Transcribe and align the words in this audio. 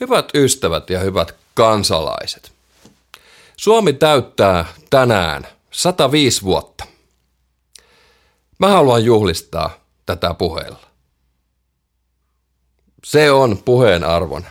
Hyvät 0.00 0.28
ystävät 0.34 0.90
ja 0.90 1.00
hyvät 1.00 1.34
kansalaiset. 1.54 2.52
Suomi 3.56 3.92
täyttää 3.92 4.64
tänään 4.90 5.46
105 5.70 6.42
vuotta. 6.42 6.84
Mä 8.58 8.68
haluan 8.68 9.04
juhlistaa 9.04 9.70
tätä 10.06 10.34
puheella. 10.34 10.80
Se 13.04 13.30
on 13.30 13.58
puheen 13.64 14.04
arvon. 14.04 14.44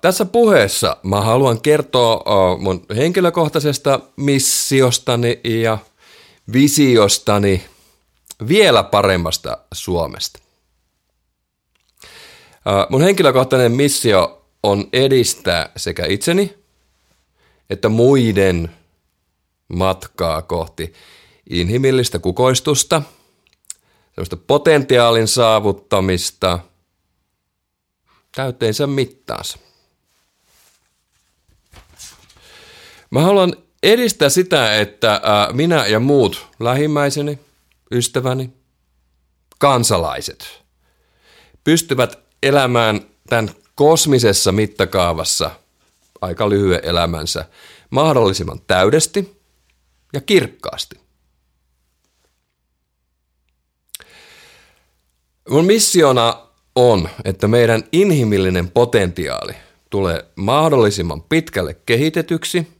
tässä 0.00 0.24
puheessa 0.24 0.96
mä 1.02 1.20
haluan 1.20 1.60
kertoa 1.60 2.56
mun 2.58 2.86
henkilökohtaisesta 2.96 4.00
missiostani 4.16 5.40
ja 5.44 5.78
visiostani 6.52 7.64
vielä 8.48 8.82
paremmasta 8.82 9.58
Suomesta. 9.72 10.47
Mun 12.88 13.02
henkilökohtainen 13.02 13.72
missio 13.72 14.46
on 14.62 14.88
edistää 14.92 15.72
sekä 15.76 16.06
itseni 16.06 16.58
että 17.70 17.88
muiden 17.88 18.70
matkaa 19.68 20.42
kohti 20.42 20.92
inhimillistä 21.50 22.18
kukoistusta, 22.18 23.02
sellaista 24.14 24.36
potentiaalin 24.36 25.28
saavuttamista 25.28 26.58
täyteensä 28.34 28.86
mittaansa. 28.86 29.58
Mä 33.10 33.22
haluan 33.22 33.56
edistää 33.82 34.28
sitä, 34.28 34.80
että 34.80 35.20
minä 35.52 35.86
ja 35.86 36.00
muut 36.00 36.46
lähimmäiseni, 36.60 37.38
ystäväni, 37.92 38.50
kansalaiset 39.58 40.62
pystyvät 41.64 42.27
elämään 42.42 43.00
tämän 43.28 43.50
kosmisessa 43.74 44.52
mittakaavassa 44.52 45.50
aika 46.20 46.48
lyhyen 46.48 46.80
elämänsä 46.82 47.44
mahdollisimman 47.90 48.60
täydesti 48.66 49.42
ja 50.12 50.20
kirkkaasti. 50.20 51.00
Mun 55.48 55.64
missiona 55.64 56.48
on, 56.74 57.08
että 57.24 57.48
meidän 57.48 57.84
inhimillinen 57.92 58.70
potentiaali 58.70 59.52
tulee 59.90 60.24
mahdollisimman 60.36 61.22
pitkälle 61.22 61.74
kehitetyksi 61.86 62.78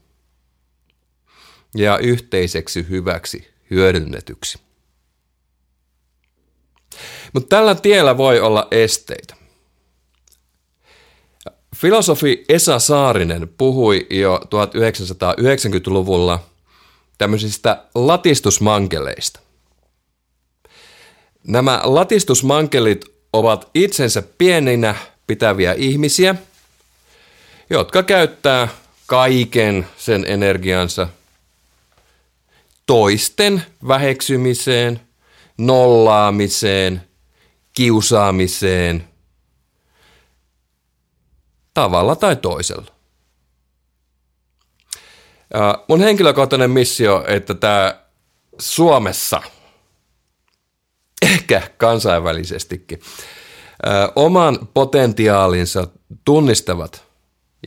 ja 1.75 1.97
yhteiseksi 1.97 2.85
hyväksi 2.89 3.47
hyödynnetyksi. 3.69 4.59
Mutta 7.33 7.55
tällä 7.55 7.75
tiellä 7.75 8.17
voi 8.17 8.39
olla 8.39 8.67
esteitä. 8.71 9.38
Filosofi 11.79 12.45
Esa 12.49 12.79
Saarinen 12.79 13.49
puhui 13.57 14.07
jo 14.09 14.41
1990-luvulla 14.45 16.43
tämmöisistä 17.17 17.83
latistusmankeleista. 17.95 19.39
Nämä 21.47 21.81
latistusmankelit 21.83 23.05
ovat 23.33 23.69
itsensä 23.73 24.23
pieninä 24.37 24.95
pitäviä 25.27 25.73
ihmisiä, 25.73 26.35
jotka 27.69 28.03
käyttää 28.03 28.67
kaiken 29.05 29.87
sen 29.97 30.25
energiansa 30.27 31.07
toisten 32.85 33.63
väheksymiseen, 33.87 35.01
nollaamiseen, 35.57 37.01
kiusaamiseen, 37.73 39.07
tavalla 41.73 42.15
tai 42.15 42.35
toisella. 42.35 42.91
mun 45.87 46.01
henkilökohtainen 46.01 46.71
missio, 46.71 47.25
että 47.27 47.53
tämä 47.53 48.03
Suomessa, 48.59 49.41
ehkä 51.21 51.61
kansainvälisestikin, 51.77 53.01
oman 54.15 54.67
potentiaalinsa 54.73 55.87
tunnistavat 56.25 57.03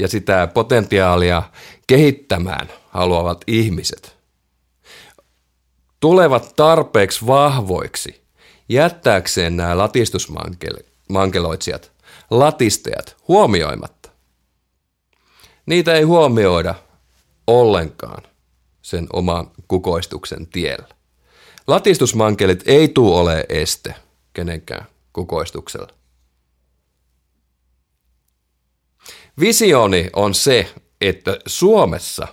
ja 0.00 0.08
sitä 0.08 0.48
potentiaalia 0.54 1.42
kehittämään 1.86 2.68
haluavat 2.90 3.44
ihmiset 3.46 4.22
tulevat 6.02 6.52
tarpeeksi 6.56 7.26
vahvoiksi 7.26 8.22
jättääkseen 8.68 9.56
nämä 9.56 9.78
latistusmankeloitsijat, 9.78 11.91
latistajat 12.38 13.16
huomioimatta. 13.28 14.10
Niitä 15.66 15.94
ei 15.94 16.02
huomioida 16.02 16.74
ollenkaan 17.46 18.22
sen 18.82 19.06
oman 19.12 19.50
kukoistuksen 19.68 20.46
tiellä. 20.46 20.88
Latistusmankelit 21.66 22.62
ei 22.66 22.88
tule 22.88 23.20
ole 23.20 23.46
este 23.48 23.94
kenenkään 24.32 24.86
kukoistuksella. 25.12 25.88
Visioni 29.40 30.10
on 30.12 30.34
se, 30.34 30.74
että 31.00 31.38
Suomessa 31.46 32.28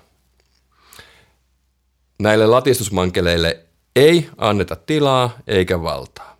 näille 2.19 2.47
latistusmankeleille 2.47 3.65
ei 3.95 4.29
anneta 4.37 4.75
tilaa 4.75 5.37
eikä 5.47 5.81
valtaa. 5.81 6.38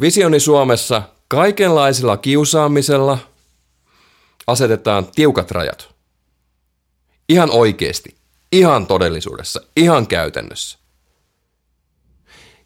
Visioni 0.00 0.40
Suomessa 0.40 1.02
kaikenlaisella 1.28 2.16
kiusaamisella– 2.16 3.18
asetetaan 4.48 5.06
tiukat 5.14 5.50
rajat. 5.50 5.94
Ihan 7.28 7.50
oikeasti, 7.50 8.16
ihan 8.52 8.86
todellisuudessa, 8.86 9.60
ihan 9.76 10.06
käytännössä. 10.06 10.78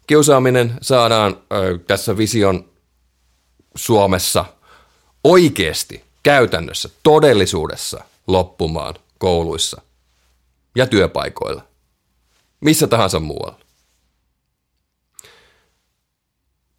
Kiusaaminen 0.07 0.73
saadaan 0.81 1.37
ö, 1.53 1.79
tässä 1.87 2.17
vision 2.17 2.65
Suomessa 3.75 4.45
oikeasti, 5.23 6.03
käytännössä, 6.23 6.89
todellisuudessa 7.03 8.03
loppumaan 8.27 8.95
kouluissa 9.17 9.81
ja 10.75 10.87
työpaikoilla. 10.87 11.63
Missä 12.61 12.87
tahansa 12.87 13.19
muualla. 13.19 13.62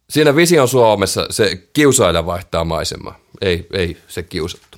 Siinä 0.09 0.35
vision 0.35 0.67
Suomessa 0.67 1.27
se 1.29 1.55
kiusailla 1.73 2.25
vaihtaa 2.25 2.63
maisemaa, 2.63 3.19
ei, 3.41 3.67
ei 3.73 3.97
se 4.07 4.23
kiusattu. 4.23 4.77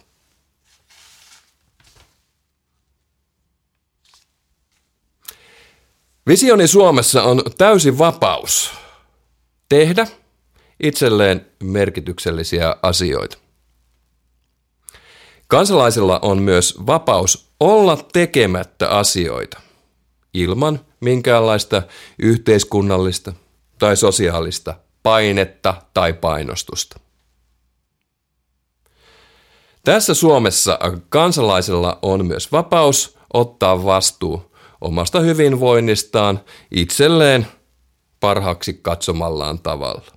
Visioni 6.28 6.68
Suomessa 6.68 7.24
on 7.24 7.42
täysi 7.58 7.98
vapaus 7.98 8.72
tehdä 9.70 10.08
itselleen 10.84 11.46
merkityksellisiä 11.64 12.76
asioita. 12.82 13.38
Kansalaisilla 15.48 16.20
on 16.22 16.42
myös 16.42 16.76
vapaus 16.86 17.52
olla 17.60 17.98
tekemättä 18.14 18.90
asioita 18.90 19.62
ilman 20.34 20.80
minkäänlaista 21.00 21.82
yhteiskunnallista 22.20 23.34
tai 23.80 23.98
sosiaalista 23.98 24.76
painetta 25.08 25.82
tai 25.94 26.14
painostusta. 26.14 27.00
Tässä 29.84 30.14
Suomessa 30.14 30.80
kansalaisella 31.10 32.00
on 32.02 32.26
myös 32.26 32.52
vapaus 32.52 33.18
ottaa 33.34 33.84
vastuu 33.86 34.56
omasta 34.82 35.20
hyvinvoinnistaan 35.20 36.40
itselleen 36.72 37.48
parhaaksi 38.20 38.74
katsomallaan 38.74 39.60
tavalla. 39.60 40.12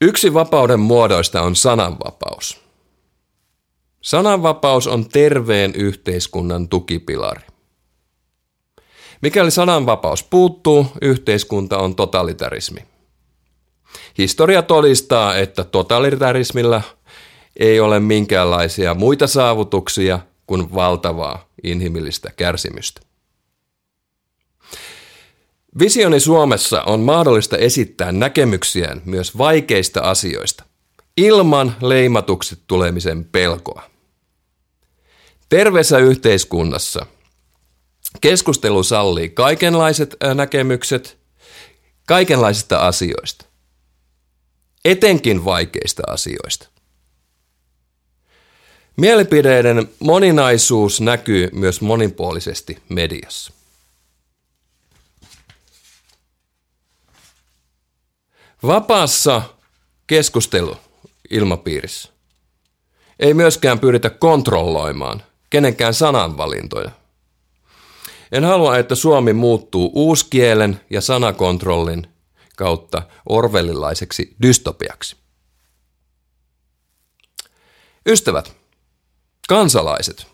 Yksi 0.00 0.34
vapauden 0.34 0.80
muodoista 0.80 1.42
on 1.42 1.56
sananvapaus. 1.56 2.60
Sananvapaus 4.00 4.86
on 4.86 5.08
terveen 5.08 5.74
yhteiskunnan 5.74 6.68
tukipilari. 6.68 7.53
Mikäli 9.24 9.50
sananvapaus 9.50 10.22
puuttuu, 10.22 10.86
yhteiskunta 11.02 11.78
on 11.78 11.96
totalitarismi. 11.96 12.80
Historia 14.18 14.62
todistaa, 14.62 15.36
että 15.36 15.64
totalitarismilla 15.64 16.82
ei 17.56 17.80
ole 17.80 18.00
minkäänlaisia 18.00 18.94
muita 18.94 19.26
saavutuksia 19.26 20.18
kuin 20.46 20.74
valtavaa 20.74 21.48
inhimillistä 21.62 22.30
kärsimystä. 22.36 23.00
Visioni 25.78 26.20
Suomessa 26.20 26.82
on 26.82 27.00
mahdollista 27.00 27.56
esittää 27.56 28.12
näkemyksiään 28.12 29.02
myös 29.04 29.38
vaikeista 29.38 30.00
asioista, 30.00 30.64
ilman 31.16 31.76
leimatuksi 31.82 32.58
tulemisen 32.66 33.24
pelkoa. 33.24 33.82
Terveessä 35.48 35.98
yhteiskunnassa 35.98 37.06
keskustelu 38.20 38.82
sallii 38.82 39.28
kaikenlaiset 39.28 40.16
näkemykset, 40.34 41.18
kaikenlaisista 42.06 42.86
asioista, 42.86 43.44
etenkin 44.84 45.44
vaikeista 45.44 46.02
asioista. 46.06 46.68
Mielipideiden 48.96 49.88
moninaisuus 50.00 51.00
näkyy 51.00 51.48
myös 51.52 51.80
monipuolisesti 51.80 52.78
mediassa. 52.88 53.52
Vapaassa 58.66 59.42
keskusteluilmapiirissä 60.06 62.08
ei 63.18 63.34
myöskään 63.34 63.78
pyritä 63.78 64.10
kontrolloimaan 64.10 65.22
kenenkään 65.50 65.94
sananvalintoja. 65.94 66.90
En 68.34 68.44
halua, 68.44 68.78
että 68.78 68.94
Suomi 68.94 69.32
muuttuu 69.32 69.90
uuskielen 69.94 70.80
ja 70.90 71.00
sanakontrollin 71.00 72.06
kautta 72.56 73.02
orwellilaiseksi 73.28 74.36
dystopiaksi. 74.42 75.16
Ystävät, 78.06 78.52
kansalaiset. 79.48 80.26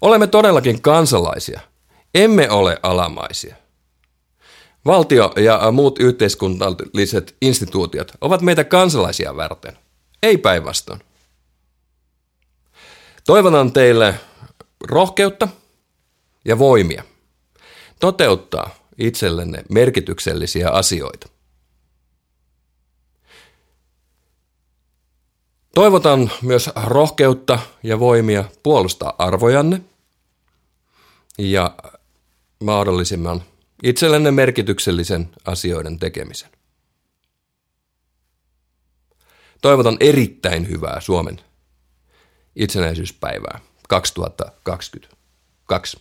Olemme 0.00 0.26
todellakin 0.26 0.82
kansalaisia. 0.82 1.60
Emme 2.14 2.50
ole 2.50 2.78
alamaisia. 2.82 3.56
Valtio 4.86 5.32
ja 5.36 5.70
muut 5.72 5.98
yhteiskunnalliset 5.98 7.36
instituutiot 7.40 8.12
ovat 8.20 8.40
meitä 8.40 8.64
kansalaisia 8.64 9.36
varten, 9.36 9.78
ei 10.22 10.38
päinvastoin. 10.38 11.00
Toivotan 13.26 13.72
teille 13.72 14.14
rohkeutta 14.84 15.48
ja 16.44 16.58
voimia 16.58 17.04
toteuttaa 18.00 18.70
itsellenne 18.98 19.64
merkityksellisiä 19.70 20.70
asioita. 20.70 21.28
Toivotan 25.74 26.30
myös 26.42 26.70
rohkeutta 26.84 27.58
ja 27.82 27.98
voimia 27.98 28.44
puolustaa 28.62 29.14
arvojanne 29.18 29.80
ja 31.38 31.76
mahdollisimman 32.64 33.42
itsellenne 33.82 34.30
merkityksellisen 34.30 35.30
asioiden 35.44 35.98
tekemisen. 35.98 36.50
Toivotan 39.62 39.96
erittäin 40.00 40.68
hyvää 40.68 41.00
Suomen 41.00 41.40
itsenäisyyspäivää 42.56 43.60
2022. 43.88 46.00